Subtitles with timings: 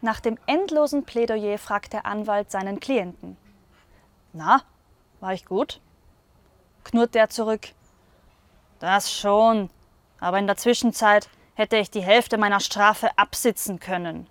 [0.00, 3.36] Nach dem endlosen Plädoyer fragt der Anwalt seinen Klienten.
[4.32, 4.62] Na,
[5.20, 5.80] war ich gut?
[6.84, 7.68] Knurrt der zurück.
[8.78, 9.70] Das schon,
[10.20, 14.28] aber in der Zwischenzeit hätte ich die Hälfte meiner Strafe absitzen können.